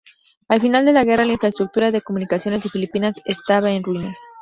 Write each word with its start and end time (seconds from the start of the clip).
Al 0.47 0.59
final 0.59 0.83
de 0.83 0.93
la 0.93 1.03
guerra, 1.03 1.25
la 1.25 1.33
infraestructura 1.33 1.91
de 1.91 2.01
comunicaciones 2.01 2.63
de 2.63 2.71
Filipinas 2.71 3.21
estaba 3.23 3.69
en 3.69 3.83
ruinas. 3.83 4.17